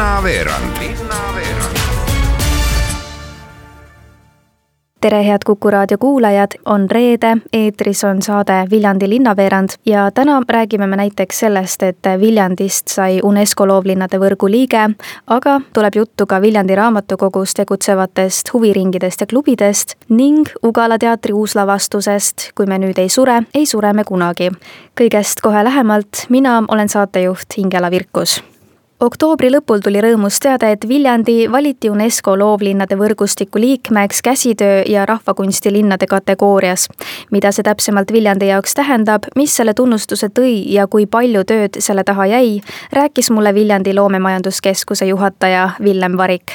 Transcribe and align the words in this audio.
linnaveerand 0.00 0.78
tere, 5.00 5.26
head 5.26 5.38
Kuku 5.46 5.70
raadio 5.70 5.98
kuulajad, 5.98 6.50
on 6.64 6.90
reede, 6.90 7.36
eetris 7.52 8.04
on 8.04 8.22
saade 8.22 8.66
Viljandi 8.70 9.08
linnaveerand 9.08 9.68
ja 9.86 10.10
täna 10.10 10.42
räägime 10.48 10.86
me 10.86 10.96
näiteks 10.96 11.38
sellest, 11.38 11.82
et 11.82 11.98
Viljandist 12.20 12.88
sai 12.88 13.20
UNESCO 13.22 13.66
loovlinnade 13.68 14.18
võrgu 14.18 14.48
liige, 14.50 14.90
aga 15.26 15.60
tuleb 15.72 15.96
juttu 15.96 16.26
ka 16.26 16.40
Viljandi 16.40 16.74
raamatukogus 16.74 17.54
tegutsevatest 17.54 18.52
huviringidest 18.52 19.20
ja 19.20 19.26
klubidest 19.26 19.96
ning 20.08 20.48
Ugala 20.64 20.98
teatri 20.98 21.32
uuslavastusest. 21.32 22.52
Kui 22.54 22.66
me 22.66 22.78
nüüd 22.78 22.98
ei 22.98 23.08
sure, 23.08 23.42
ei 23.54 23.66
sure 23.66 23.92
me 23.92 24.04
kunagi. 24.04 24.50
kõigest 25.00 25.40
kohe 25.42 25.64
lähemalt, 25.64 26.26
mina 26.28 26.62
olen 26.68 26.88
saatejuht 26.88 27.56
Ingela 27.56 27.90
Virkus 27.90 28.40
oktoobri 29.00 29.50
lõpul 29.52 29.80
tuli 29.84 30.00
rõõmus 30.04 30.38
teade, 30.42 30.70
et 30.74 30.86
Viljandi 30.88 31.46
valiti 31.52 31.90
UNESCO 31.90 32.36
loovlinnade 32.38 32.96
võrgustiku 33.00 33.60
liikmeks 33.60 34.22
käsitöö 34.22 34.82
ja 34.86 35.06
rahvakunstilinnade 35.06 36.06
kategoorias. 36.06 36.88
mida 37.30 37.52
see 37.52 37.62
täpsemalt 37.62 38.12
Viljandi 38.12 38.46
jaoks 38.46 38.74
tähendab, 38.74 39.24
mis 39.36 39.56
selle 39.56 39.74
tunnustuse 39.74 40.28
tõi 40.28 40.72
ja 40.72 40.86
kui 40.86 41.06
palju 41.06 41.44
tööd 41.44 41.76
selle 41.78 42.04
taha 42.04 42.26
jäi, 42.26 42.60
rääkis 42.92 43.30
mulle 43.30 43.54
Viljandi 43.54 43.94
loomemajanduskeskuse 43.94 45.06
juhataja 45.06 45.70
Villem 45.82 46.16
Varik 46.16 46.52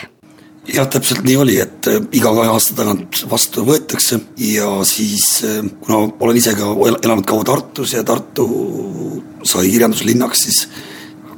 jah, 0.73 0.87
täpselt 0.87 1.23
nii 1.23 1.35
oli, 1.37 1.59
et 1.61 1.87
äh, 1.87 2.01
iga 2.11 2.33
kahe 2.33 2.49
aasta 2.49 2.75
tagant 2.75 3.25
vastu 3.29 3.65
võetakse 3.65 4.19
ja 4.37 4.83
siis 4.83 5.43
äh, 5.45 5.61
kuna 5.81 6.09
olen 6.19 6.37
ise 6.37 6.55
ka 6.57 6.73
elanud 7.03 7.25
kaua 7.25 7.43
Tartus 7.43 7.93
ja 7.93 8.03
Tartu 8.03 8.49
sai 9.43 9.69
kirjanduslinnaks, 9.69 10.43
siis 10.43 10.67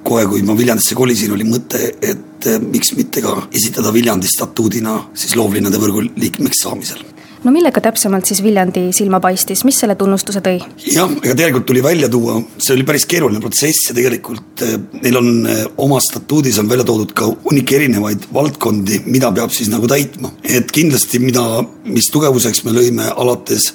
kohe, 0.08 0.26
kui 0.30 0.46
ma 0.48 0.56
Viljandisse 0.58 0.96
kolisin, 0.98 1.36
oli 1.36 1.48
mõte, 1.48 1.84
et 2.02 2.48
eh, 2.48 2.58
miks 2.64 2.96
mitte 2.98 3.24
ka 3.26 3.36
esitada 3.52 3.94
Viljandi 3.94 4.30
statuudina 4.32 4.98
siis 5.18 5.36
loovlinnade 5.40 5.80
võrgu 5.82 6.08
liikmeks 6.16 6.64
saamisel 6.66 7.06
no 7.44 7.54
millega 7.54 7.82
täpsemalt 7.84 8.28
siis 8.28 8.42
Viljandi 8.44 8.88
silma 8.96 9.20
paistis, 9.24 9.64
mis 9.68 9.78
selle 9.80 9.96
tunnustuse 10.00 10.42
tõi? 10.46 10.58
jah, 10.94 11.12
ega 11.22 11.36
tegelikult 11.36 11.68
tuli 11.70 11.84
välja 11.86 12.10
tuua, 12.12 12.40
see 12.58 12.76
oli 12.76 12.86
päris 12.88 13.08
keeruline 13.10 13.42
protsess 13.44 13.90
ja 13.90 13.98
tegelikult 13.98 14.66
eh, 14.66 14.76
neil 15.04 15.22
on 15.22 15.30
eh, 15.52 15.64
oma 15.84 16.02
statuudis 16.04 16.60
on 16.62 16.72
välja 16.72 16.88
toodud 16.88 17.14
ka 17.18 17.30
hunnik 17.46 17.76
erinevaid 17.78 18.28
valdkondi, 18.34 19.04
mida 19.08 19.32
peab 19.36 19.54
siis 19.56 19.72
nagu 19.74 19.90
täitma. 19.90 20.34
et 20.44 20.72
kindlasti, 20.74 21.22
mida, 21.24 21.46
mis 21.88 22.10
tugevuseks 22.14 22.66
me 22.68 22.76
lõime 22.76 23.12
alates 23.14 23.72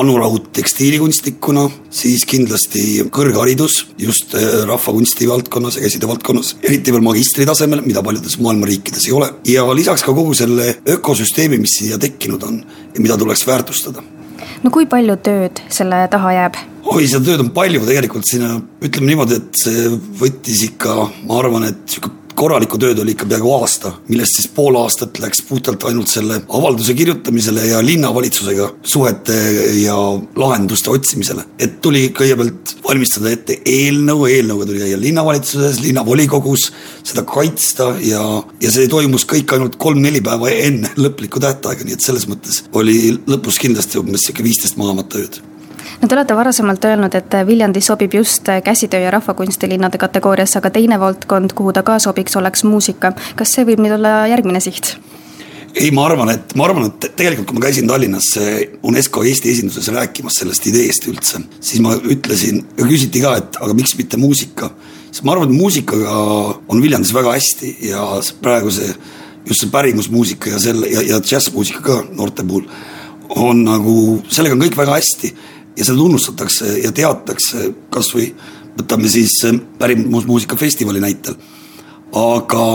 Anu 0.00 0.14
Raud 0.16 0.46
tekstiilikunstnikuna, 0.56 1.66
siis 1.92 2.24
kindlasti 2.28 3.02
kõrgharidus 3.12 3.82
just 4.00 4.32
äh, 4.38 4.62
rahvakunsti 4.68 5.28
valdkonnas 5.28 5.76
ja 5.76 5.84
käside 5.84 6.08
valdkonnas, 6.08 6.54
eriti 6.64 6.94
veel 6.94 7.04
magistritasemel, 7.04 7.82
mida 7.84 8.02
paljudes 8.04 8.38
maailma 8.40 8.70
riikides 8.70 9.08
ei 9.08 9.16
ole. 9.16 9.32
ja 9.48 9.66
lisaks 9.74 10.06
ka 10.06 10.14
kogu 10.16 10.32
selle 10.34 10.78
ökosüsteemi, 10.88 11.60
mis 11.60 11.76
siia 11.80 11.98
tekkinud 12.00 12.48
on 12.48 12.62
ja 12.94 13.02
mida 13.02 13.18
tuleks 13.20 13.46
väärtustada 13.46 14.04
no 14.64 14.72
kui 14.72 14.86
palju 14.90 15.16
tööd 15.24 15.60
selle 15.72 16.00
taha 16.12 16.32
jääb? 16.36 16.58
oi, 16.90 17.04
seda 17.08 17.22
tööd 17.28 17.44
on 17.44 17.52
palju 17.56 17.84
tegelikult, 17.86 18.28
sinna 18.28 18.56
ütleme 18.80 19.12
niimoodi, 19.12 19.40
et 19.40 19.60
see 19.60 19.90
võttis 20.20 20.64
ikka, 20.70 20.96
ma 21.28 21.38
arvan, 21.42 21.68
et 21.70 21.84
sihuke 21.90 22.19
korralikku 22.40 22.78
tööd 22.80 23.00
oli 23.02 23.14
ikka 23.14 23.28
peaaegu 23.28 23.50
aasta, 23.58 23.92
millest 24.08 24.38
siis 24.38 24.48
pool 24.54 24.78
aastat 24.80 25.18
läks 25.22 25.42
puhtalt 25.48 25.84
ainult 25.88 26.08
selle 26.10 26.40
avalduse 26.56 26.94
kirjutamisele 26.96 27.66
ja 27.68 27.82
linnavalitsusega 27.84 28.68
suhete 28.94 29.36
ja 29.82 29.96
lahenduste 30.40 30.92
otsimisele. 30.94 31.44
et 31.58 31.80
tuli 31.84 32.08
kõigepealt 32.16 32.74
valmistada 32.86 33.30
ette 33.34 33.58
eelnõu, 33.66 34.24
eelnõuga 34.30 34.66
tuli 34.70 34.84
käia 34.84 35.00
linnavalitsuses, 35.00 35.82
linnavolikogus, 35.84 36.70
seda 37.04 37.26
kaitsta 37.28 37.92
ja, 38.06 38.22
ja 38.62 38.72
see 38.72 38.88
toimus 38.88 39.26
kõik 39.28 39.52
ainult 39.56 39.76
kolm-neli 39.80 40.24
päeva 40.24 40.50
enne 40.50 40.92
lõplikku 40.96 41.42
tähtaega, 41.42 41.84
nii 41.84 41.98
et 41.98 42.08
selles 42.08 42.26
mõttes 42.30 42.64
oli 42.72 43.18
lõpus 43.28 43.60
kindlasti 43.60 44.00
umbes 44.00 44.26
sihuke 44.26 44.46
viisteist 44.46 44.80
mahamata 44.80 45.20
ööd 45.20 45.40
no 46.00 46.08
te 46.08 46.14
olete 46.14 46.36
varasemalt 46.36 46.84
öelnud, 46.84 47.14
et 47.14 47.36
Viljandi 47.46 47.80
sobib 47.84 48.14
just 48.14 48.48
käsitöö 48.64 49.00
ja 49.00 49.10
rahvakunstilinnade 49.10 49.98
kategooriasse, 49.98 50.58
aga 50.58 50.70
teine 50.70 51.00
valdkond, 51.00 51.52
kuhu 51.54 51.72
ta 51.72 51.82
ka 51.82 51.98
sobiks, 51.98 52.36
oleks 52.36 52.64
muusika. 52.64 53.12
kas 53.36 53.54
see 53.56 53.66
võib 53.68 53.82
nüüd 53.84 53.96
olla 53.98 54.26
järgmine 54.30 54.60
siht? 54.60 54.96
ei, 55.74 55.90
ma 55.94 56.06
arvan, 56.06 56.32
et 56.34 56.54
ma 56.58 56.66
arvan, 56.66 56.88
et 56.90 57.10
tegelikult 57.16 57.50
kui 57.50 57.58
ma 57.58 57.66
käisin 57.66 57.88
Tallinnas 57.88 58.32
UNESCO 58.82 59.22
Eesti 59.22 59.52
esinduses 59.52 59.88
rääkimas 59.94 60.40
sellest 60.42 60.66
ideest 60.66 61.06
üldse, 61.10 61.42
siis 61.60 61.82
ma 61.84 61.94
ütlesin 61.94 62.64
ja 62.78 62.86
küsiti 62.88 63.22
ka, 63.22 63.36
et 63.38 63.60
aga 63.60 63.76
miks 63.76 63.94
mitte 63.98 64.18
muusika. 64.18 64.70
siis 65.10 65.22
ma 65.24 65.36
arvan, 65.36 65.50
et 65.50 65.58
muusikaga 65.60 66.16
on 66.68 66.82
Viljandis 66.82 67.14
väga 67.14 67.36
hästi 67.36 67.76
ja 67.90 68.06
praegu 68.42 68.70
see 68.70 68.94
just 69.46 69.60
see 69.60 69.70
pärimusmuusika 69.70 70.50
ja 70.50 70.58
selle 70.58 70.88
ja, 70.88 71.02
ja 71.02 71.20
džässmuusika 71.20 71.80
ka 71.82 72.02
noorte 72.12 72.44
puhul 72.44 72.66
on 73.36 73.62
nagu, 73.64 73.94
sellega 74.28 74.56
on 74.56 74.62
kõik 74.64 74.76
väga 74.76 74.98
hästi 74.98 75.30
ja 75.76 75.84
seda 75.84 75.98
tunnustatakse 75.98 76.78
ja 76.84 76.92
teatakse, 76.92 77.70
kasvõi 77.90 78.30
võtame 78.78 79.10
siis 79.10 79.40
pärimusmuusika 79.78 80.56
festivali 80.56 81.00
näitel. 81.00 81.34
aga 82.12 82.66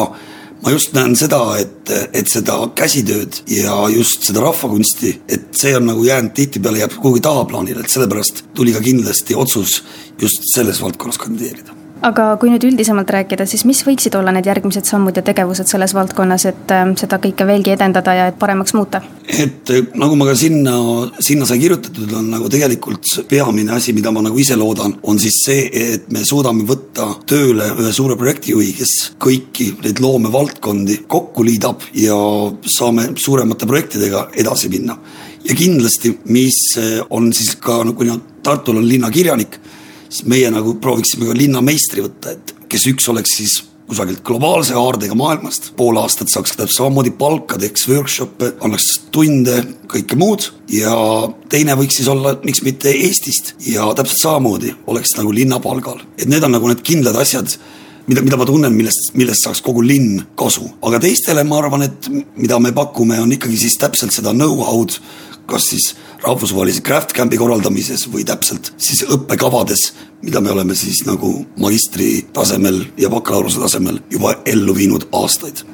ma 0.64 0.72
just 0.72 0.94
näen 0.96 1.16
seda, 1.16 1.42
et, 1.60 1.92
et 2.14 2.28
seda 2.32 2.58
käsitööd 2.76 3.42
ja 3.52 3.76
just 3.94 4.24
seda 4.24 4.42
rahvakunsti, 4.42 5.12
et 5.28 5.52
see 5.58 5.76
on 5.78 5.90
nagu 5.92 6.04
jäänud 6.04 6.34
tihtipeale 6.34 6.80
jääb 6.80 6.98
kuhugi 6.98 7.22
tahaplaanile, 7.22 7.84
et 7.84 7.92
sellepärast 7.92 8.46
tuli 8.56 8.74
ka 8.74 8.82
kindlasti 8.82 9.36
otsus 9.36 9.84
just 10.22 10.48
selles 10.56 10.82
valdkonnas 10.82 11.20
kandideerida 11.22 11.75
aga 12.04 12.26
kui 12.40 12.52
nüüd 12.52 12.64
üldisemalt 12.68 13.10
rääkida, 13.14 13.46
siis 13.48 13.64
mis 13.68 13.82
võiksid 13.86 14.16
olla 14.20 14.34
need 14.36 14.48
järgmised 14.50 14.88
sammud 14.88 15.16
ja 15.16 15.24
tegevused 15.26 15.70
selles 15.70 15.94
valdkonnas, 15.96 16.46
et 16.50 16.74
äh, 16.74 16.84
seda 17.00 17.20
kõike 17.24 17.48
veelgi 17.48 17.74
edendada 17.76 18.16
ja 18.18 18.28
et 18.32 18.40
paremaks 18.40 18.76
muuta? 18.76 19.02
et 19.26 19.72
äh, 19.72 19.88
nagu 19.98 20.18
ma 20.20 20.28
ka 20.30 20.36
sinna, 20.38 20.76
sinna 21.24 21.48
sai 21.48 21.60
kirjutatud, 21.62 22.12
on 22.20 22.28
nagu 22.34 22.50
tegelikult 22.52 23.26
peamine 23.30 23.74
asi, 23.78 23.94
mida 23.96 24.12
ma 24.12 24.24
nagu 24.26 24.40
ise 24.42 24.58
loodan, 24.60 24.98
on 25.04 25.20
siis 25.22 25.40
see, 25.46 25.70
et 25.96 26.10
me 26.14 26.26
suudame 26.28 26.68
võtta 26.68 27.08
tööle 27.28 27.72
ühe 27.78 27.94
suure 27.96 28.18
projektijuhi, 28.20 28.74
kes 28.80 28.96
kõiki 29.22 29.72
neid 29.86 30.02
loomevaldkondi 30.04 31.02
kokku 31.08 31.46
liidab 31.48 31.88
ja 31.96 32.18
saame 32.78 33.14
suuremate 33.16 33.68
projektidega 33.70 34.30
edasi 34.36 34.70
minna. 34.70 34.98
ja 35.46 35.56
kindlasti, 35.56 36.18
mis 36.26 36.60
äh, 36.82 37.00
on 37.10 37.32
siis 37.34 37.56
ka, 37.56 37.84
kuna 37.96 38.20
Tartul 38.46 38.78
on 38.78 38.86
linnakirjanik 38.86 39.58
siis 40.10 40.26
meie 40.30 40.52
nagu 40.54 40.76
prooviksime 40.82 41.30
ka 41.30 41.38
linnameistri 41.38 42.04
võtta, 42.06 42.36
et 42.36 42.56
kes 42.70 42.88
üks 42.92 43.10
oleks 43.12 43.38
siis 43.38 43.62
kusagilt 43.86 44.24
globaalse 44.26 44.74
haardega 44.74 45.16
maailmast, 45.18 45.72
pool 45.78 45.98
aastat 46.02 46.32
saaks 46.34 46.56
täpselt 46.56 46.74
samamoodi 46.74 47.12
palka, 47.20 47.60
teeks 47.62 47.86
workshop'e, 47.92 48.56
annaks 48.66 48.88
tunde, 49.14 49.60
kõike 49.92 50.18
muud. 50.18 50.50
Ja 50.74 50.96
teine 51.52 51.76
võiks 51.78 52.00
siis 52.00 52.10
olla, 52.10 52.34
miks 52.46 52.64
mitte 52.66 52.90
Eestist. 52.90 53.54
Ja 53.70 53.92
täpselt 53.98 54.24
samamoodi 54.24 54.74
oleks 54.90 55.14
nagu 55.20 55.34
linna 55.34 55.62
palgal. 55.62 56.02
et 56.18 56.28
need 56.28 56.44
on 56.44 56.56
nagu 56.58 56.68
need 56.72 56.82
kindlad 56.82 57.18
asjad, 57.22 57.58
mida, 58.08 58.24
mida 58.26 58.38
ma 58.38 58.46
tunnen, 58.46 58.74
millest, 58.74 59.14
millest 59.14 59.46
saaks 59.46 59.62
kogu 59.66 59.84
linn 59.86 60.24
kasu, 60.38 60.66
aga 60.82 61.00
teistele 61.04 61.44
ma 61.44 61.60
arvan, 61.62 61.86
et 61.86 62.10
mida 62.36 62.60
me 62.60 62.72
pakume, 62.74 63.20
on 63.22 63.32
ikkagi 63.38 63.58
siis 63.58 63.78
täpselt 63.82 64.14
seda 64.16 64.34
know-how'd, 64.34 64.98
kas 65.50 65.70
siis 65.72 65.94
rahvusvahelise 66.24 66.82
craft 66.86 67.14
camp'i 67.18 67.38
korraldamises 67.38 68.08
või 68.12 68.26
täpselt 68.28 68.72
siis 68.78 69.06
õppekavades, 69.10 69.92
mida 70.26 70.42
me 70.42 70.52
oleme 70.56 70.76
siis 70.76 71.04
nagu 71.06 71.38
magistri 71.62 72.26
tasemel 72.34 72.82
ja 72.98 73.10
bakalaureuse 73.14 73.62
tasemel 73.62 74.02
juba 74.12 74.38
ellu 74.46 74.76
viinud 74.76 75.10
aastaid 75.12 75.66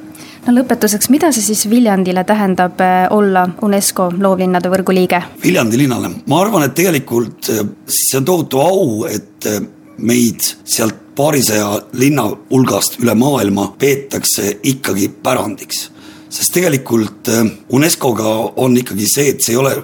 no 0.46 0.54
lõpetuseks, 0.56 1.10
mida 1.12 1.30
see 1.34 1.44
siis 1.44 1.66
Viljandile 1.70 2.24
tähendab 2.28 2.80
eh, 2.82 3.06
olla 3.14 3.44
UNESCO 3.62 4.10
loovlinnade 4.18 4.72
võrgu 4.72 4.94
liige? 4.96 5.22
Viljandi 5.42 5.78
linnale, 5.84 6.10
ma 6.26 6.42
arvan, 6.42 6.66
et 6.66 6.74
tegelikult 6.78 7.52
eh, 7.52 7.62
see 7.86 8.18
on 8.18 8.26
tohutu 8.26 8.62
au, 8.62 8.82
et 9.10 9.48
eh, 9.50 9.62
meid 10.02 10.42
sealt 10.64 10.98
paarisaja 11.16 11.68
linna 12.00 12.24
hulgast 12.50 12.98
üle 13.02 13.14
maailma 13.18 13.68
peetakse 13.78 14.58
ikkagi 14.62 15.10
pärandiks. 15.22 15.90
Sest 16.32 16.54
tegelikult 16.56 17.28
UNESCO-ga 17.72 18.30
on 18.62 18.78
ikkagi 18.80 19.08
see, 19.08 19.34
et 19.34 19.44
see 19.44 19.52
ei 19.54 19.60
ole 19.60 19.74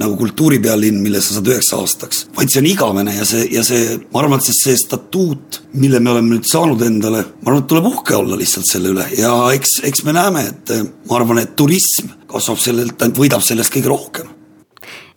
nagu 0.00 0.16
kultuuripealinn, 0.16 1.02
mille 1.04 1.20
sa 1.20 1.36
saad 1.36 1.50
üheks 1.52 1.68
aastaks, 1.76 2.22
vaid 2.36 2.50
see 2.50 2.62
on 2.62 2.68
igavene 2.70 3.12
ja 3.12 3.26
see, 3.28 3.44
ja 3.52 3.64
see, 3.66 3.98
ma 4.12 4.22
arvan, 4.22 4.40
et 4.40 4.48
see, 4.48 4.56
see 4.56 4.78
statuut, 4.80 5.60
mille 5.76 6.00
me 6.00 6.14
oleme 6.14 6.32
nüüd 6.32 6.48
saanud 6.48 6.80
endale, 6.86 7.24
ma 7.42 7.50
arvan, 7.52 7.64
et 7.64 7.70
tuleb 7.70 7.88
uhke 7.90 8.16
olla 8.16 8.38
lihtsalt 8.40 8.70
selle 8.70 8.94
üle. 8.94 9.04
Ja 9.18 9.34
eks, 9.52 9.82
eks 9.88 10.06
me 10.08 10.16
näeme, 10.16 10.46
et 10.48 10.72
ma 11.10 11.18
arvan, 11.20 11.42
et 11.42 11.52
turism 11.58 12.08
kasvab 12.30 12.62
sellelt, 12.62 13.04
võidab 13.18 13.44
sellest 13.44 13.74
kõige 13.74 13.92
rohkem 13.92 14.32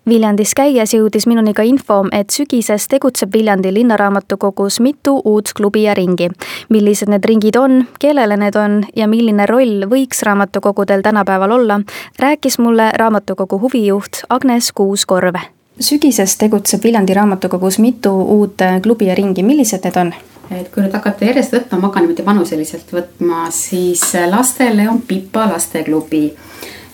Viljandis 0.06 0.52
käies 0.54 0.92
jõudis 0.94 1.25
minuni 1.25 1.50
ka 1.57 1.63
info, 1.66 2.04
et 2.13 2.30
sügises 2.30 2.84
tegutseb 2.92 3.31
Viljandi 3.34 3.72
linnaraamatukogus 3.74 4.78
mitu 4.86 5.16
uut 5.25 5.50
klubi 5.57 5.81
ja 5.84 5.96
ringi. 5.98 6.30
millised 6.69 7.10
need 7.10 7.25
ringid 7.25 7.56
on, 7.57 7.88
kellele 8.00 8.38
need 8.38 8.56
on 8.56 8.84
ja 8.96 9.07
milline 9.07 9.48
roll 9.50 9.88
võiks 9.90 10.22
raamatukogudel 10.22 11.02
tänapäeval 11.02 11.52
olla, 11.57 11.80
rääkis 12.19 12.60
mulle 12.60 12.92
raamatukogu 12.94 13.60
huvijuht 13.62 14.22
Agnes 14.30 14.72
Kuuskorv. 14.72 15.36
sügises 15.80 16.38
tegutseb 16.38 16.84
Viljandi 16.84 17.13
raamatukogus 17.13 17.80
mitu 17.80 18.13
uut 18.22 18.62
klubi 18.84 19.06
ja 19.06 19.16
ringi, 19.16 19.44
millised 19.44 19.84
need 19.84 19.98
on? 19.98 20.13
et 20.52 20.69
kui 20.69 20.84
nüüd 20.84 20.94
hakata 20.94 21.25
järjest 21.25 21.54
võtma, 21.54 21.81
ma 21.81 21.88
hakkan 21.88 22.06
niimoodi 22.06 22.25
vanuseliselt 22.25 22.94
võtma, 22.94 23.50
siis 23.50 24.13
lastele 24.30 24.90
on 24.90 25.02
Pipa 25.02 25.50
lasteklubi 25.50 26.25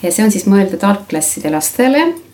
ja 0.02 0.12
see 0.12 0.24
on 0.24 0.32
siis 0.32 0.48
mõeldud 0.48 0.84
algklasside 0.88 1.52
lastele 1.52 2.08
Äh, 2.10 2.31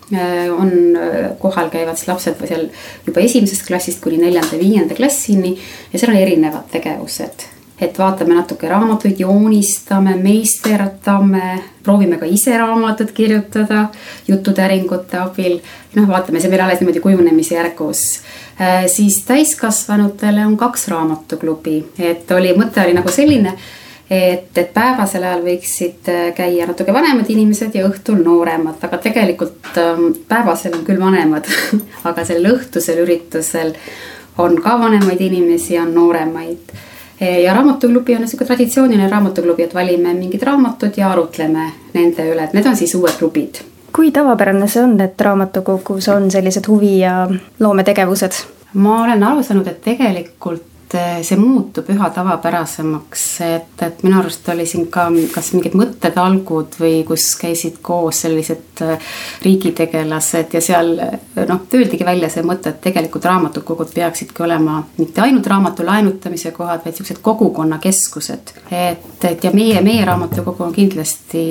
on, 0.60 0.96
äh, 0.96 1.38
kohal 1.40 1.70
käivad 1.70 1.98
siis 1.98 2.08
lapsed 2.08 2.40
või 2.40 2.48
seal 2.48 2.66
juba 3.08 3.20
esimesest 3.20 3.68
klassist 3.68 4.00
kuni 4.04 4.22
neljanda-viienda 4.22 4.96
klassini 4.96 5.58
ja 5.92 6.00
seal 6.00 6.14
on 6.14 6.22
erinevad 6.22 6.70
tegevused. 6.72 7.48
et 7.82 8.00
vaatame 8.00 8.34
natuke 8.34 8.70
raamatuid, 8.70 9.20
joonistame, 9.20 10.16
meisterdame, 10.18 11.60
proovime 11.84 12.18
ka 12.18 12.26
ise 12.26 12.58
raamatut 12.58 13.12
kirjutada 13.12 13.90
jututäringute 14.28 15.18
abil. 15.18 15.60
noh, 15.96 16.08
vaatame, 16.08 16.40
see 16.40 16.50
meil 16.50 16.64
alles 16.64 16.80
niimoodi 16.80 17.04
kujunemise 17.04 17.56
järgus 17.56 18.22
äh, 18.62 18.86
siis 18.88 19.24
täiskasvanutele 19.28 20.46
on 20.46 20.58
kaks 20.58 20.88
raamatuklubi, 20.88 21.84
et 22.00 22.32
oli, 22.32 22.56
mõte 22.56 22.86
oli 22.86 22.96
nagu 22.96 23.12
selline 23.12 23.58
et, 24.10 24.58
et 24.58 24.74
päevasel 24.74 25.24
ajal 25.24 25.44
võiksid 25.44 26.12
äh, 26.12 26.28
käia 26.36 26.68
natuke 26.68 26.94
vanemad 26.96 27.30
inimesed 27.30 27.76
ja 27.76 27.88
õhtul 27.90 28.22
nooremad, 28.24 28.80
aga 28.88 29.00
tegelikult 29.04 29.80
ähm, 29.82 30.12
päevasel 30.28 30.78
on 30.78 30.86
küll 30.88 31.02
vanemad 31.02 31.50
aga 32.10 32.26
sellel 32.26 32.56
õhtusel 32.56 33.04
üritusel 33.04 33.74
on 34.38 34.60
ka 34.62 34.78
vanemaid 34.80 35.22
inimesi, 35.22 35.80
on 35.80 35.94
nooremaid. 35.96 36.76
ja 37.20 37.54
raamatuklubi 37.54 38.16
on 38.16 38.22
niisugune 38.22 38.48
traditsiooniline 38.48 39.10
raamatuklubi, 39.10 39.64
et 39.64 39.74
valime 39.74 40.14
mingid 40.14 40.44
raamatud 40.46 40.94
ja 40.98 41.10
arutleme 41.12 41.72
nende 41.96 42.28
üle, 42.30 42.44
et 42.44 42.54
need 42.54 42.70
on 42.70 42.78
siis 42.78 42.94
uued 42.96 43.18
klubid. 43.18 43.64
kui 43.96 44.12
tavapärane 44.12 44.68
see 44.70 44.84
on, 44.84 44.94
et 45.02 45.22
raamatukogus 45.22 46.08
on 46.14 46.32
sellised 46.32 46.70
huvi 46.70 47.00
ja 47.00 47.28
loometegevused? 47.60 48.44
ma 48.74 49.02
olen 49.04 49.24
aru 49.24 49.44
saanud, 49.44 49.68
et 49.68 49.82
tegelikult 49.82 50.77
Eh, 50.94 51.20
see 51.20 51.36
muutub 51.36 51.90
üha 51.92 52.08
tavapärasemaks, 52.16 53.24
et, 53.44 53.82
et 53.84 54.04
minu 54.06 54.22
arust 54.22 54.46
oli 54.54 54.64
siin 54.70 54.86
ka 54.88 55.10
kas 55.34 55.50
mingid 55.52 55.74
mõttetalgud 55.76 56.78
või 56.80 57.02
kus 57.08 57.26
käisid 57.42 57.82
koos 57.84 58.22
sellised 58.24 58.84
eh, 58.86 59.10
riigitegelased 59.44 60.56
ja 60.56 60.62
seal 60.64 60.94
noh, 60.96 61.66
öeldigi 61.76 62.08
välja 62.08 62.30
see 62.32 62.46
mõte, 62.48 62.72
et 62.72 62.80
tegelikult 62.86 63.28
raamatukogud 63.28 63.92
peaksidki 63.98 64.46
olema 64.48 64.78
mitte 65.02 65.26
ainult 65.26 65.52
raamatu 65.52 65.84
laenutamise 65.90 66.54
kohad, 66.56 66.86
vaid 66.86 66.96
siuksed 66.96 67.20
kogukonnakeskused. 67.26 68.56
et, 68.72 69.28
et 69.28 69.44
ja 69.44 69.52
meie, 69.52 69.84
meie 69.84 70.08
raamatukogu 70.08 70.70
on 70.70 70.74
kindlasti 70.78 71.44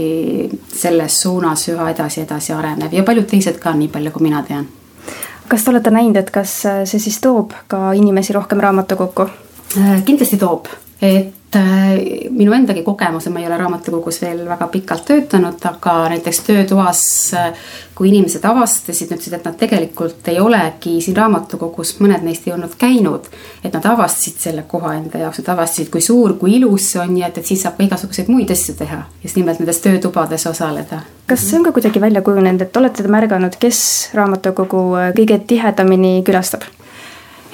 selles 0.73 1.21
suunas 1.27 1.69
üha 1.75 1.93
edasi, 1.93 2.25
edasi 2.25 2.57
arenev 2.57 2.97
ja 2.97 3.05
paljud 3.05 3.29
teised 3.29 3.61
ka, 3.61 3.77
nii 3.77 3.93
palju 3.93 4.17
kui 4.17 4.31
mina 4.31 4.41
tean 4.49 4.65
kas 5.49 5.65
te 5.65 5.71
olete 5.71 5.91
näinud, 5.95 6.17
et 6.17 6.31
kas 6.35 6.59
see 6.65 7.01
siis 7.01 7.21
toob 7.21 7.55
ka 7.69 7.93
inimesi 7.99 8.35
rohkem 8.37 8.61
raamatukokku? 8.61 9.31
Äh, 9.77 10.03
kindlasti 10.05 10.39
toob, 10.41 10.71
et 11.03 11.36
Äh, 11.36 11.36
minu 12.31 12.53
endagi 12.53 12.83
kogemus, 12.83 13.29
ma 13.31 13.41
ei 13.41 13.47
ole 13.47 13.57
raamatukogus 13.57 14.19
veel 14.23 14.43
väga 14.49 14.67
pikalt 14.73 15.05
töötanud, 15.07 15.63
aga 15.65 15.95
näiteks 16.13 16.41
töötoas, 16.47 17.03
äh, 17.35 17.53
kui 17.95 18.11
inimesed 18.11 18.45
avastasid, 18.45 19.13
ütlesid, 19.15 19.39
et 19.39 19.47
nad 19.47 19.57
tegelikult 19.57 20.29
ei 20.29 20.41
olegi 20.41 20.99
siin 21.01 21.17
raamatukogus, 21.17 21.95
mõned 22.03 22.27
neist 22.27 22.47
ei 22.49 22.53
olnud 22.53 22.77
käinud. 22.79 23.31
et 23.65 23.73
nad 23.73 23.87
avastasid 23.87 24.39
selle 24.39 24.65
koha 24.69 24.95
enda 24.95 25.19
jaoks, 25.19 25.39
nad 25.39 25.53
avastasid, 25.55 25.91
kui 25.91 26.01
suur, 26.01 26.37
kui 26.39 26.57
ilus 26.57 26.93
see 26.93 27.01
on 27.01 27.17
ja 27.17 27.27
et, 27.27 27.39
et 27.39 27.47
siis 27.47 27.63
saab 27.63 27.79
ka 27.79 27.85
igasuguseid 27.85 28.29
muid 28.29 28.51
asju 28.51 28.75
teha. 28.75 29.03
just 29.25 29.37
nimelt 29.37 29.59
nendes 29.59 29.81
töötubades 29.81 30.47
osaleda. 30.47 31.01
kas 31.27 31.51
see 31.51 31.59
on 31.59 31.65
ka 31.65 31.73
kuidagi 31.73 32.01
välja 32.01 32.23
kujunenud, 32.23 32.63
et 32.63 32.77
olete 32.77 33.03
te 33.03 33.09
märganud, 33.09 33.57
kes 33.61 34.11
raamatukogu 34.15 34.83
äh, 34.95 35.13
kõige 35.17 35.39
tihedamini 35.47 36.23
külastab? 36.27 36.67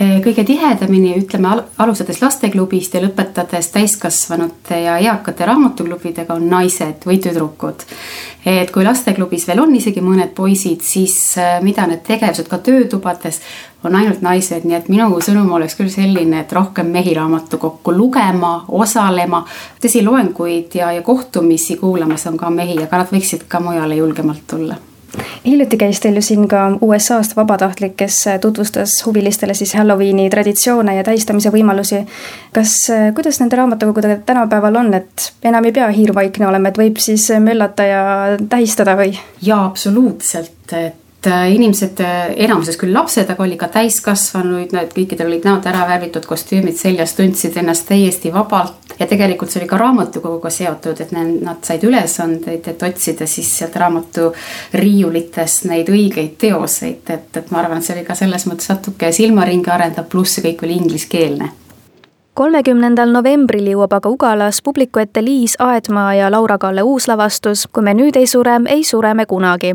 Eh, 0.02 0.18
kõige 0.24 0.42
tihedamini, 0.42 1.12
ütleme 1.20 1.50
alustades 1.78 2.18
lasteklubist 2.22 2.94
ja 2.96 3.02
lõpetades 3.04 3.68
täiskasvanute 3.70 4.80
ja 4.82 4.96
eakate 4.98 5.46
raamatuklubidega 5.46 6.34
on 6.34 6.48
naised 6.50 7.06
või 7.06 7.20
tüdrukud. 7.22 7.84
et 8.46 8.70
kui 8.74 8.82
lasteklubis 8.84 9.46
veel 9.46 9.60
on 9.62 9.76
isegi 9.76 10.00
mõned 10.02 10.34
poisid, 10.34 10.82
siis 10.82 11.36
eh, 11.38 11.60
mida 11.62 11.86
need 11.86 12.02
tegevused 12.02 12.48
ka 12.50 12.58
töötubades 12.58 13.40
on 13.84 13.94
ainult 13.94 14.22
naised, 14.26 14.64
nii 14.64 14.76
et 14.80 14.88
minu 14.88 15.20
sõnum 15.20 15.52
oleks 15.54 15.78
küll 15.78 15.92
selline, 15.92 16.40
et 16.40 16.52
rohkem 16.52 16.90
mehi 16.90 17.14
raamatukokku 17.14 17.94
lugema, 17.94 18.64
osalema. 18.68 19.44
tõsi, 19.82 20.02
loenguid 20.02 20.74
ja, 20.74 20.90
ja 20.92 21.02
kohtumisi 21.02 21.76
kuulamas 21.76 22.26
on 22.26 22.36
ka 22.36 22.50
mehi, 22.50 22.82
aga 22.82 23.04
nad 23.04 23.12
võiksid 23.12 23.46
ka 23.46 23.60
mujale 23.60 24.02
julgemalt 24.02 24.48
tulla 24.50 24.80
hiljuti 25.44 25.76
käis 25.76 26.00
teil 26.00 26.16
ju 26.16 26.22
siin 26.22 26.48
ka 26.48 26.64
USA-st 26.80 27.36
vabatahtlik, 27.36 27.96
kes 27.96 28.24
tutvustas 28.40 28.94
huvilistele 29.06 29.54
siis 29.54 29.74
Halloweeni 29.74 30.30
traditsioone 30.30 30.96
ja 30.96 31.04
tähistamise 31.04 31.52
võimalusi. 31.52 32.04
kas, 32.52 32.76
kuidas 33.14 33.40
nende 33.40 33.56
raamatukogudega 33.56 34.22
tänapäeval 34.26 34.76
on, 34.76 34.94
et 34.94 35.32
enam 35.44 35.64
ei 35.64 35.72
pea 35.72 35.88
hiirvaikne 35.92 36.48
olema, 36.48 36.68
et 36.68 36.78
võib 36.78 36.98
siis 37.02 37.28
möllata 37.40 37.86
ja 37.86 38.02
tähistada 38.48 38.96
või? 38.96 39.16
jaa, 39.42 39.64
absoluutselt, 39.64 40.52
et 40.72 40.78
äh, 40.78 41.01
inimesed, 41.26 42.00
äh, 42.00 42.32
enamuses 42.44 42.76
küll 42.80 42.94
lapsed, 42.94 43.30
aga 43.30 43.44
oli 43.44 43.56
ka 43.60 43.68
täiskasvanuid, 43.72 44.72
need 44.74 44.90
kõikidel 44.96 45.30
olid 45.30 45.46
näod 45.46 45.68
ära 45.70 45.84
värvitud, 45.88 46.26
kostüümid 46.26 46.76
seljas, 46.78 47.14
tundsid 47.18 47.56
ennast 47.62 47.86
täiesti 47.88 48.32
vabalt. 48.34 48.78
ja 48.98 49.06
tegelikult 49.06 49.50
see 49.50 49.62
oli 49.62 49.68
ka 49.68 49.78
raamatukoguga 49.80 50.50
seotud, 50.50 51.00
et 51.00 51.12
nad 51.12 51.64
said 51.64 51.84
ülesandeid, 51.84 52.68
et 52.68 52.82
otsida 52.82 53.26
siis 53.26 53.48
sealt 53.58 53.76
raamatu 53.76 54.32
riiulitest 54.74 55.64
neid 55.70 55.88
õigeid 55.88 56.36
teoseid, 56.38 57.10
et, 57.10 57.36
et 57.36 57.50
ma 57.50 57.62
arvan, 57.62 57.78
et 57.78 57.88
see 57.88 57.96
oli 57.96 58.04
ka 58.06 58.14
selles 58.18 58.46
mõttes 58.46 58.68
natuke 58.68 59.12
silmaringi 59.12 59.70
arendav, 59.72 60.10
pluss 60.12 60.36
see 60.36 60.46
kõik 60.50 60.66
oli 60.66 60.78
ingliskeelne 60.82 61.50
kolmekümnendal 62.34 63.12
novembril 63.12 63.66
jõuab 63.72 63.92
aga 63.98 64.10
Ugalas 64.12 64.62
publiku 64.64 65.02
ette 65.02 65.22
Liis 65.24 65.56
Aedmaa 65.60 66.14
ja 66.14 66.30
Laura-Kalle 66.32 66.82
uuslavastus 66.82 67.66
Kui 67.72 67.84
me 67.84 67.94
nüüd 67.94 68.16
ei 68.16 68.26
sure, 68.26 68.56
ei 68.68 68.84
sure 68.84 69.14
me 69.14 69.26
kunagi. 69.26 69.74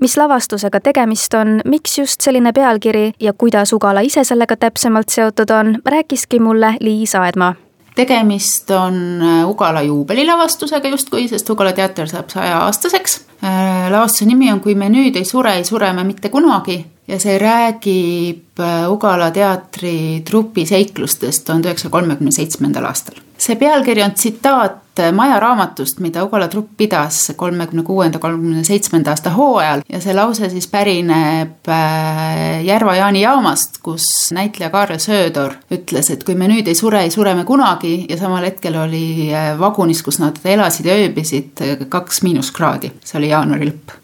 mis 0.00 0.16
lavastusega 0.16 0.80
tegemist 0.80 1.34
on, 1.34 1.60
miks 1.64 1.98
just 1.98 2.20
selline 2.20 2.52
pealkiri 2.52 3.12
ja 3.20 3.32
kuidas 3.32 3.72
Ugala 3.72 4.00
ise 4.00 4.24
sellega 4.24 4.56
täpsemalt 4.56 5.08
seotud 5.08 5.50
on, 5.50 5.76
rääkiski 5.86 6.40
mulle 6.40 6.74
Liis 6.80 7.14
Aedmaa 7.14 7.54
tegemist 7.94 8.70
on 8.70 9.22
äh, 9.22 9.48
Ugala 9.48 9.82
juubelilavastusega 9.82 10.88
justkui, 10.88 11.28
sest 11.28 11.50
Ugala 11.50 11.72
teater 11.72 12.08
saab 12.08 12.30
sajaaastaseks. 12.32 13.20
Äh, 13.44 13.90
lavastuse 13.90 14.26
nimi 14.26 14.52
on 14.52 14.60
Kui 14.60 14.74
me 14.74 14.88
nüüd 14.88 15.16
ei 15.16 15.24
sure, 15.24 15.54
ei 15.54 15.64
sure 15.64 15.92
me 15.92 16.04
mitte 16.04 16.28
kunagi 16.28 16.80
ja 17.08 17.18
see 17.18 17.38
räägib 17.38 18.60
äh, 18.60 18.86
Ugala 18.90 19.30
teatri 19.34 20.22
trupi 20.26 20.66
seiklustest 20.66 21.46
tuhande 21.46 21.70
üheksasaja 21.70 21.92
kolmekümne 21.92 22.32
seitsmendal 22.32 22.86
aastal. 22.86 23.18
see 23.38 23.56
pealkiri 23.58 24.04
on 24.04 24.14
tsitaat 24.14 24.82
Maja 25.12 25.38
raamatust, 25.40 26.02
mida 26.04 26.20
Ugala 26.24 26.50
trupp 26.52 26.74
pidas 26.76 27.32
kolmekümne 27.36 27.82
kuuenda, 27.82 28.18
kolmekümne 28.20 28.60
seitsmenda 28.64 29.10
aasta 29.10 29.30
hooajal. 29.32 29.80
Ja 29.88 30.00
see 30.04 30.12
lause 30.12 30.50
siis 30.52 30.66
pärineb 30.68 31.68
äh, 31.68 32.60
Järva-Jaani 32.66 33.22
jaamast, 33.22 33.78
kus 33.82 34.04
näitleja 34.36 34.68
Kaarel 34.70 35.00
Söödor 35.00 35.56
ütles, 35.72 36.12
et 36.12 36.26
kui 36.28 36.36
me 36.36 36.50
nüüd 36.52 36.68
ei 36.68 36.76
sure, 36.76 37.00
ei 37.06 37.10
sure 37.10 37.32
me 37.34 37.46
kunagi 37.48 38.02
ja 38.04 38.20
samal 38.20 38.44
hetkel 38.44 38.76
oli 38.84 39.30
äh, 39.32 39.54
vagunis, 39.58 40.04
kus 40.04 40.20
nad 40.20 40.36
elasid 40.44 40.92
ja 40.92 41.00
ööbisid, 41.00 41.64
kaks 41.88 42.20
miinuskraadi, 42.28 42.92
see 43.00 43.16
oli 43.22 43.32
jaanuari 43.32 43.72
lõpp 43.72 44.01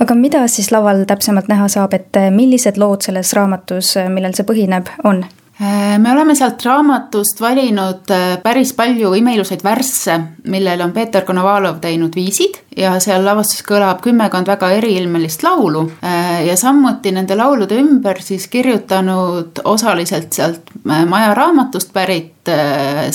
aga 0.00 0.14
mida 0.14 0.44
siis 0.48 0.70
laval 0.74 1.04
täpsemalt 1.08 1.48
näha 1.48 1.68
saab, 1.68 1.94
et 1.94 2.16
eh, 2.16 2.30
millised 2.30 2.78
lood 2.80 3.06
selles 3.06 3.32
raamatus, 3.36 3.96
eh, 3.96 4.08
millel 4.12 4.36
see 4.36 4.48
põhineb, 4.48 4.92
on? 5.04 5.24
Äh, 5.60 5.98
me 5.98 6.12
oleme 6.12 6.34
sealt 6.36 6.60
raamatust 6.66 7.38
valinud 7.40 8.10
äh, 8.12 8.34
päris 8.42 8.74
palju 8.76 9.14
imeilusaid 9.16 9.62
värsse, 9.64 10.18
millele 10.52 10.84
on 10.84 10.92
Peeter 10.92 11.24
Konovalov 11.24 11.78
teinud 11.80 12.12
viisid 12.12 12.58
ja 12.76 12.90
seal 13.00 13.24
lavastus 13.24 13.64
kõlab 13.64 14.02
kümmekond 14.04 14.50
väga 14.52 14.68
eriilmelist 14.76 15.46
laulu 15.46 15.86
äh, 16.04 16.42
ja 16.44 16.58
samuti 16.60 17.14
nende 17.16 17.38
laulude 17.40 17.78
ümber 17.80 18.20
siis 18.20 18.50
kirjutanud 18.52 19.62
osaliselt 19.64 20.36
sealt 20.36 20.68
maja 20.84 21.32
raamatust 21.34 21.94
pärit 21.96 22.52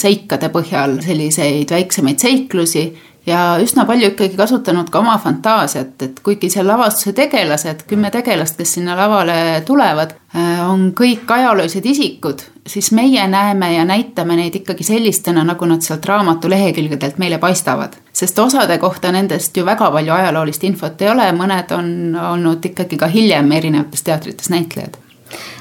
seikade 0.01 0.49
põhjal 0.51 0.97
selliseid 1.05 1.69
väiksemaid 1.71 2.19
seiklusi 2.19 2.87
ja 3.25 3.57
üsna 3.61 3.85
palju 3.85 4.11
ikkagi 4.11 4.37
kasutanud 4.37 4.89
ka 4.89 4.99
oma 4.99 5.17
fantaasiat, 5.21 5.93
et 6.01 6.21
kuigi 6.23 6.49
seal 6.49 6.67
lavastuse 6.67 7.13
tegelased, 7.17 7.85
kümme 7.89 8.11
tegelast, 8.13 8.57
kes 8.57 8.77
sinna 8.77 8.95
lavale 8.97 9.61
tulevad, 9.65 10.15
äh, 10.35 10.63
on 10.69 10.89
kõik 10.97 11.29
ajaloolised 11.29 11.85
isikud, 11.85 12.41
siis 12.67 12.91
meie 12.97 13.27
näeme 13.27 13.73
ja 13.75 13.85
näitame 13.85 14.37
neid 14.39 14.57
ikkagi 14.61 14.83
sellistena, 14.87 15.43
nagu 15.47 15.69
nad 15.69 15.85
sealt 15.85 16.05
raamatu 16.05 16.49
lehekülgedelt 16.49 17.21
meile 17.21 17.37
paistavad. 17.37 17.99
sest 18.13 18.39
osade 18.39 18.77
kohta 18.77 19.11
nendest 19.11 19.57
ju 19.57 19.65
väga 19.65 19.91
palju 19.91 20.13
ajaloolist 20.13 20.63
infot 20.63 21.01
ei 21.01 21.09
ole, 21.09 21.31
mõned 21.31 21.71
on 21.71 22.17
olnud 22.33 22.65
ikkagi 22.65 22.97
ka 22.97 23.07
hiljem 23.07 23.51
erinevates 23.51 24.03
teatrites 24.03 24.49
näitlejad 24.49 24.97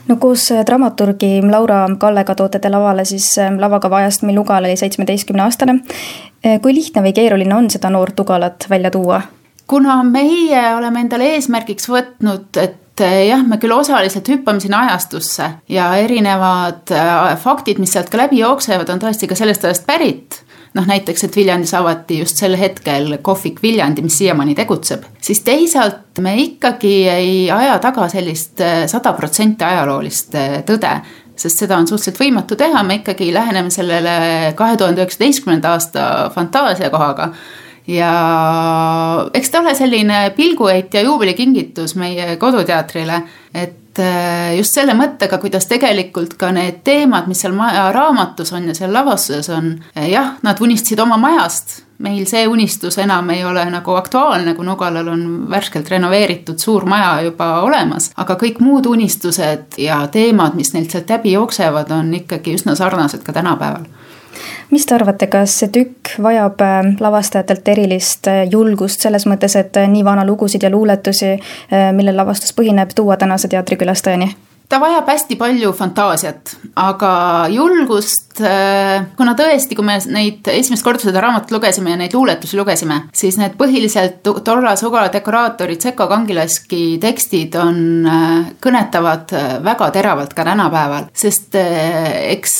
no 0.09 0.17
koos 0.17 0.49
dramaturgi 0.67 1.41
Laura 1.51 1.85
Kallega 1.99 2.35
toote 2.35 2.59
te 2.59 2.71
lavale 2.73 3.05
siis 3.09 3.33
äh, 3.39 3.53
lavakava 3.59 4.03
ajast, 4.03 4.25
mil 4.29 4.41
Ugal 4.43 4.65
oli 4.65 4.77
seitsmeteistkümne 4.77 5.45
aastane. 5.47 5.81
Äh, 6.47 6.61
kui 6.63 6.75
lihtne 6.75 7.05
või 7.07 7.15
keeruline 7.17 7.57
on 7.57 7.71
seda 7.71 7.91
noort 7.91 8.21
Ugalat 8.21 8.67
välja 8.71 8.91
tuua? 8.91 9.23
kuna 9.71 10.01
meie 10.03 10.61
oleme 10.75 11.05
endale 11.05 11.29
eesmärgiks 11.37 11.87
võtnud, 11.87 12.57
et 12.59 13.03
äh, 13.07 13.21
jah, 13.29 13.45
me 13.47 13.61
küll 13.63 13.71
osaliselt 13.71 14.27
hüppame 14.29 14.59
sinna 14.61 14.81
ajastusse 14.89 15.47
ja 15.71 15.93
erinevad 16.03 16.91
faktid, 17.39 17.79
mis 17.79 17.95
sealt 17.95 18.11
ka 18.11 18.19
läbi 18.19 18.41
jooksevad, 18.43 18.91
on 18.91 19.03
tõesti 19.05 19.31
ka 19.31 19.39
sellest 19.39 19.69
ajast 19.69 19.87
pärit 19.87 20.41
noh, 20.75 20.87
näiteks, 20.87 21.25
et 21.27 21.37
Viljandis 21.37 21.73
avati 21.75 22.21
just 22.21 22.41
sel 22.41 22.55
hetkel 22.59 23.17
kohvik 23.23 23.63
Viljandi, 23.63 24.05
mis 24.07 24.19
siiamaani 24.21 24.55
tegutseb, 24.59 25.07
siis 25.23 25.43
teisalt 25.47 26.21
me 26.23 26.37
ikkagi 26.43 26.95
ei 27.11 27.33
aja 27.51 27.79
taga 27.83 28.09
sellist 28.13 28.63
äh, 28.65 28.85
sada 28.91 29.15
protsenti 29.19 29.67
ajaloolist 29.67 30.39
äh, 30.39 30.61
tõde 30.69 30.95
sest 31.41 31.63
seda 31.63 31.79
on 31.81 31.89
suhteliselt 31.89 32.21
võimatu 32.21 32.57
teha, 32.59 32.83
me 32.85 33.01
ikkagi 33.01 33.31
läheneme 33.33 33.73
sellele 33.73 34.53
kahe 34.59 34.77
tuhande 34.77 35.01
üheksateistkümnenda 35.01 35.73
aasta 35.73 36.05
fantaasia 36.35 36.91
kohaga. 36.93 37.31
Ja 37.89 38.11
eks 39.35 39.51
ta 39.51 39.63
ole 39.63 39.73
selline 39.75 40.19
pilguheit 40.37 40.95
ja 40.95 41.01
juubelikingitus 41.07 41.97
meie 41.99 42.35
koduteatrile, 42.39 43.23
et 43.55 43.80
äh, 43.99 44.57
just 44.57 44.77
selle 44.77 44.95
mõttega, 44.95 45.39
kuidas 45.43 45.67
tegelikult 45.71 46.37
ka 46.41 46.53
need 46.55 46.83
teemad, 46.87 47.29
mis 47.31 47.43
seal 47.43 47.55
maja 47.57 47.89
raamatus 47.95 48.53
on 48.57 48.71
ja 48.71 48.75
seal 48.77 48.93
lavastuses 48.95 49.51
on, 49.55 49.73
äh, 49.97 50.11
jah, 50.13 50.35
nad 50.47 50.61
unistasid 50.61 51.01
oma 51.01 51.19
majast. 51.21 51.83
meil 52.01 52.25
see 52.25 52.47
unistus 52.49 52.97
enam 52.99 53.29
ei 53.31 53.43
ole 53.45 53.61
nagu 53.69 53.93
aktuaalne, 53.95 54.55
kui 54.57 54.65
Nugalal 54.65 55.09
on 55.13 55.25
värskelt 55.51 55.91
renoveeritud 55.91 56.59
suur 56.59 56.87
maja 56.89 57.21
juba 57.27 57.61
olemas, 57.61 58.11
aga 58.17 58.39
kõik 58.41 58.63
muud 58.65 58.87
unistused 58.89 59.77
ja 59.77 59.99
teemad, 60.09 60.55
mis 60.57 60.73
neilt 60.73 60.91
sealt 60.91 61.11
läbi 61.13 61.35
jooksevad, 61.35 61.91
on 61.93 62.15
ikkagi 62.15 62.57
üsna 62.57 62.75
sarnased 62.75 63.21
ka 63.27 63.37
tänapäeval 63.37 63.85
mis 64.71 64.87
te 64.87 64.95
arvate, 64.95 65.27
kas 65.31 65.57
see 65.63 65.71
tükk 65.75 66.15
vajab 66.23 66.61
äh, 66.65 66.93
lavastajatelt 67.01 67.69
erilist 67.69 68.29
äh, 68.31 68.45
julgust 68.51 69.01
selles 69.07 69.27
mõttes, 69.31 69.57
et 69.59 69.77
äh, 69.77 69.89
nii 69.91 70.05
vana 70.07 70.27
lugusid 70.27 70.63
ja 70.63 70.71
luuletusi, 70.71 71.37
millel 71.97 72.17
lavastus 72.17 72.55
põhineb, 72.57 72.95
tuua 72.97 73.17
tänase 73.21 73.49
teatrikülastajani? 73.49 74.33
Ta 74.71 74.79
vajab 74.79 75.09
hästi 75.11 75.35
palju 75.39 75.73
fantaasiat, 75.75 76.53
aga 76.79 77.13
julgust, 77.51 78.39
äh, 78.39 79.03
kuna 79.19 79.35
tõesti, 79.39 79.75
kui 79.75 79.87
me 79.87 79.97
neid 80.15 80.47
esimest 80.53 80.87
korda 80.87 81.03
seda 81.03 81.23
raamatut 81.25 81.57
lugesime 81.57 81.91
ja 81.91 81.99
neid 81.99 82.15
luuletusi 82.15 82.59
lugesime, 82.59 83.01
siis 83.17 83.39
need 83.41 83.57
põhiliselt 83.59 84.23
Torra 84.47 84.77
Sugala 84.79 85.11
dekoraatori 85.13 85.75
Tseko 85.81 86.07
Kangilaski 86.11 86.85
tekstid 87.03 87.59
on, 87.59 87.81
äh, 88.07 88.53
kõnetavad 88.63 89.35
äh, 89.35 89.49
väga 89.67 89.91
teravalt 89.97 90.37
ka 90.39 90.47
tänapäeval, 90.47 91.11
sest 91.15 91.59
eks 91.59 92.57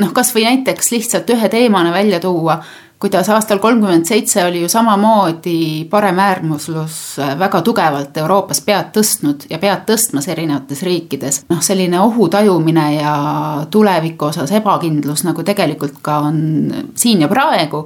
noh, 0.00 0.10
kasvõi 0.16 0.48
näiteks 0.48 0.90
lihtsalt 0.90 1.30
ühe 1.30 1.48
teemana 1.52 1.94
välja 1.94 2.18
tuua 2.22 2.58
kuidas 3.04 3.28
aastal 3.28 3.58
kolmkümmend 3.60 4.08
seitse 4.08 4.44
oli 4.44 4.62
ju 4.62 4.68
samamoodi 4.68 5.84
paremäärmuslus 5.90 7.16
väga 7.38 7.60
tugevalt 7.60 8.16
Euroopas 8.16 8.62
pead 8.64 8.94
tõstnud 8.96 9.44
ja 9.50 9.58
pead 9.60 9.82
tõstmas 9.90 10.24
erinevates 10.32 10.80
riikides. 10.82 11.42
noh, 11.52 11.60
selline 11.60 12.00
ohu 12.00 12.30
tajumine 12.32 12.86
ja 12.94 13.16
tuleviku 13.70 14.30
osas 14.30 14.54
ebakindlus 14.56 15.26
nagu 15.28 15.44
tegelikult 15.44 16.00
ka 16.02 16.16
on 16.30 16.40
siin 16.96 17.20
ja 17.20 17.28
praegu, 17.28 17.82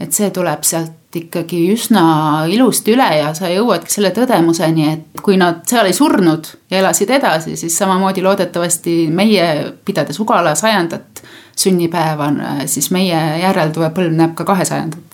et 0.00 0.16
see 0.16 0.30
tuleb 0.32 0.64
sealt 0.64 1.20
ikkagi 1.20 1.60
üsna 1.74 2.06
ilusti 2.48 2.96
üle 2.96 3.10
ja 3.18 3.34
sa 3.36 3.52
jõuadki 3.52 3.92
selle 3.92 4.14
tõdemuseni, 4.16 4.88
et 4.88 5.20
kui 5.20 5.36
nad 5.36 5.60
seal 5.68 5.90
ei 5.90 5.92
surnud 5.92 6.48
ja 6.72 6.80
elasid 6.80 7.12
edasi, 7.12 7.58
siis 7.60 7.76
samamoodi 7.76 8.24
loodetavasti 8.24 8.96
meie, 9.12 9.52
pidades 9.84 10.16
Ugala 10.24 10.56
sajandat, 10.56 11.20
sünnipäeva, 11.56 12.30
siis 12.66 12.90
meie 12.90 13.18
järeltulev 13.42 13.92
põlv 13.92 14.14
näeb 14.16 14.34
ka 14.34 14.44
kahesajandat. 14.44 15.12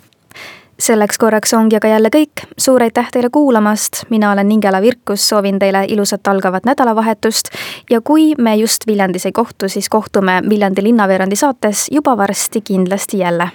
Selleks 0.79 1.19
korraks 1.19 1.55
ongi 1.59 1.75
aga 1.77 1.89
jälle 1.91 2.11
kõik, 2.15 2.45
suur 2.55 2.83
aitäh 2.83 3.09
teile 3.11 3.33
kuulamast, 3.35 4.05
mina 4.15 4.31
olen 4.31 4.53
Ingela 4.55 4.79
Virkus, 4.81 5.25
soovin 5.29 5.59
teile 5.59 5.85
ilusat 5.89 6.29
algavat 6.29 6.65
nädalavahetust. 6.65 7.51
Ja 7.91 8.01
kui 8.01 8.35
me 8.39 8.55
just 8.57 8.87
Viljandis 8.87 9.27
ei 9.27 9.33
kohtu, 9.33 9.69
siis 9.69 9.89
kohtume 9.89 10.43
Viljandi 10.49 10.83
linnaveerandi 10.83 11.37
saates 11.37 11.89
juba 11.91 12.17
varsti 12.17 12.61
kindlasti 12.61 13.19
jälle. 13.19 13.51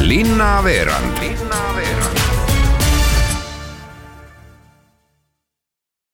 linnaveerand 0.00 1.18